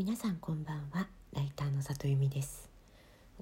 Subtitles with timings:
[0.00, 1.08] 皆さんこんばんは。
[1.34, 2.70] ライターの里由美です。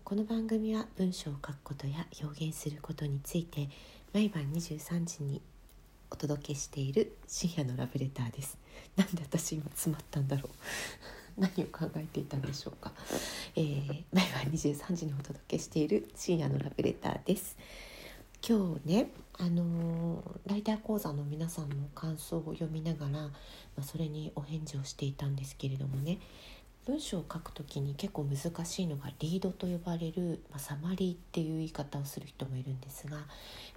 [0.03, 3.69] この番組は文章を書くことや表現することについて
[4.13, 5.41] 毎晩23時に
[6.11, 8.59] お届けしている深夜のラブレターです。
[8.97, 10.51] なんで私今詰まったんだろう。
[11.41, 12.93] 何を考えていたんでしょうか、
[13.55, 17.57] えー、毎晩23時にお届けしている深夜のラブレターです。
[18.43, 23.31] 今日ねあの、ライター講座の皆さんの感想を読みながら、ま
[23.79, 26.19] あ、それにお返事をしていたんですけれどもね
[26.87, 33.19] 文章を書くときに結構難しいのがリードと呼ばれる、まあ、サマリーっていう言い方をする人もいるんですが、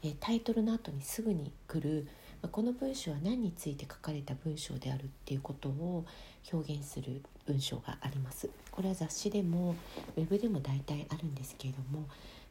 [0.02, 2.08] えー、タイトルの後にすぐに来る、
[2.41, 6.05] まあ、この文章は何について書かれた文章であるっていうことを
[6.53, 8.50] 表現する文章があります。
[8.72, 9.75] これは雑誌でも
[10.16, 12.08] ウェブでも大体あるんですけれども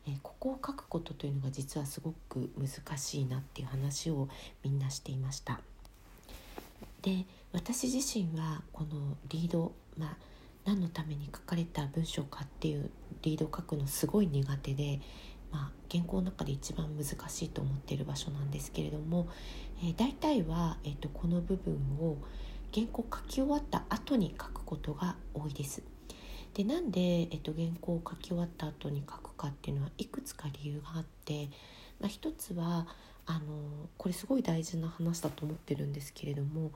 [0.06, 4.28] えここを書くことというのが実はすごく難しいなっていう話を
[4.64, 5.60] みんなしていました。
[7.02, 10.16] で私自身はこのリード、まあ、
[10.64, 12.90] 何のために書かれた文章かっていう
[13.22, 15.00] リードを書くのすごい苦手で、
[15.50, 19.28] まあ、原稿の中で一番難しいと思っている場所なんですけれども、
[19.82, 22.16] えー、大体は、えーとこの部分を
[22.72, 25.82] 原稿書き終わった後に書くことが多いです。
[26.54, 31.48] でなんで、えっと、原稿を書き終わった後に書くかっていうのはいくつか理由があって、
[32.00, 32.86] まあ、一つは
[33.26, 33.40] あの
[33.96, 36.72] これすごい大事な話だと思ってるんですけれども、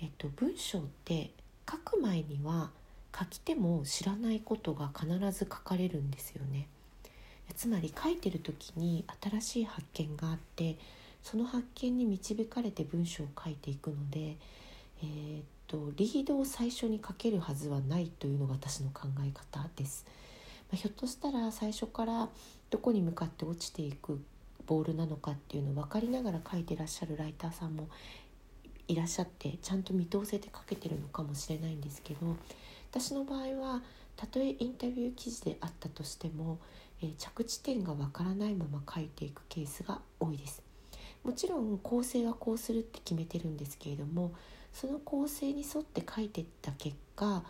[0.00, 1.30] えっと、文章って
[1.70, 2.70] 書く前には
[3.16, 6.68] 書き手も知らないことが必ず書かれるんですよね。
[7.54, 10.76] つまり書いてる時に新しい発見があって
[11.22, 14.36] その発見に導かれて文章を書いていくので、
[15.02, 20.06] えー、とリードを最初にかけるはずはないというのが私の考え方です。
[20.70, 22.28] まあ、ひょっとしたら最初から
[22.70, 24.20] どこに向かって落ちていく
[24.66, 27.88] ボールなのかっていうのを分かりながら書いてらっしゃるライターさんも
[28.86, 32.36] いらっしゃってちゃんと見通せて書けてるのかもしれないんですけど
[32.90, 33.82] 私の場合は
[34.16, 36.58] たとえインタビュー記事であったとしても、
[37.02, 40.62] えー、着地点がわからないまま書いていくケースが多いです。
[41.22, 44.32] もちろん構成はこうするって決めてるんですけれども
[44.78, 47.42] その構成に沿って書いてった結果、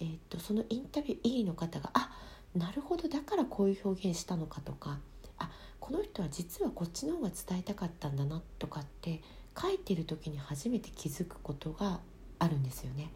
[0.00, 2.10] えーと、そのインタビュー医の方があ
[2.54, 4.98] なるほどだからこういう表現したのかとか
[5.38, 5.48] あ
[5.80, 9.22] この人は実はこっちの方が伝えたかったんだなとかって
[9.58, 12.00] 書いてる時に初めて気づくことが
[12.38, 13.10] あるんですよね。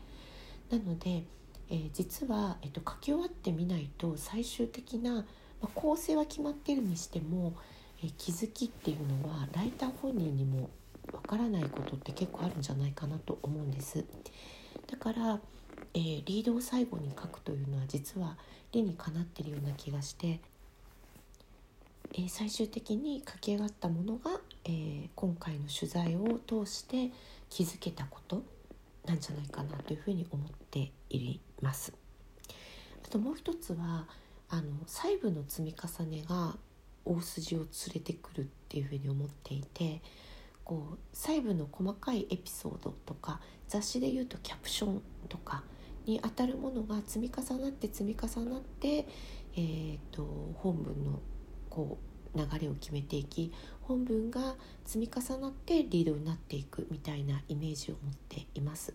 [0.70, 1.24] なので、
[1.68, 5.24] えー、実は、えーと、書き終わってみないと最終的な、ま
[5.64, 7.52] あ、構成は決まってるにしても、
[8.02, 10.70] えー、気づきっていうのはライター本人にも
[11.12, 14.04] わからないことって結構あるんじゃないかなと思うんです
[14.90, 15.40] だから、
[15.94, 18.36] えー、リードを最後に書くというのは実は
[18.72, 20.40] 理にかなってるような気がして、
[22.14, 24.30] えー、最終的に書き上がったものが、
[24.64, 27.10] えー、今回の取材を通して
[27.50, 28.42] 気づけたこと
[29.06, 31.92] なんじゃないかなというふうに思っています。
[33.04, 34.06] あともう一つは
[34.48, 36.56] あの細部の積み重ねが
[37.04, 40.00] 大筋を連れてくるっていうふうに思っていて
[40.64, 45.62] こう細部の細かいエピソードとか雑誌で言うとキャプションとか
[46.06, 49.06] にあたるものが積み重なって積み重なって、
[49.54, 50.24] えーと、
[50.56, 51.20] 本文の
[51.70, 51.98] こ
[52.34, 53.52] う流れを決めていき
[53.82, 58.94] 本文が積み重なってリードになっていくみたいなイメージを持っています。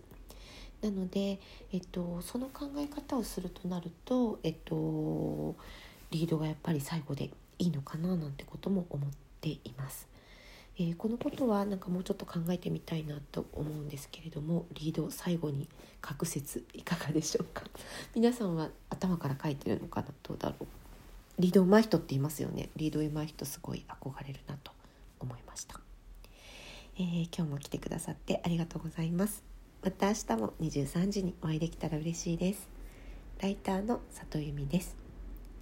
[0.80, 1.40] なので、
[1.72, 5.56] えっと、その考え方をするとなると、えっと、
[6.10, 10.08] リードがやっぱり最後でいいのかななんてことも思っています。
[10.80, 15.68] えー、このことはなんかもうちょっと考えてみたいなと思うんですけれどもリード最後に
[16.06, 17.64] 書く説いかがでしょうか？
[18.14, 20.08] 皆さんは頭から書いてるのかな？
[20.22, 20.66] どうだろう？
[21.40, 22.68] リード上手い人って言いますよね。
[22.76, 24.72] リード上手い人すごい憧れるなと
[25.20, 25.80] 思いました、
[26.96, 29.42] えー、今日も来てくださってありがとうございます。
[29.82, 32.68] また明日も23時にお会いできたら嬉しいです。
[33.40, 34.96] ライターの里由美です。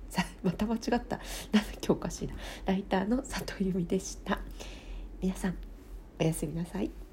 [0.08, 1.20] さまた間違った。
[1.52, 2.34] なんだ今日おかしいな。
[2.66, 4.40] ライターの里由美でした。
[5.20, 5.56] 皆さん
[6.20, 7.05] おやすみなさい。